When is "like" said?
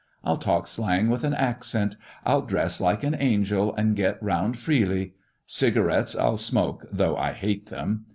2.81-3.03